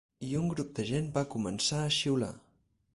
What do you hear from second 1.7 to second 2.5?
a xiular.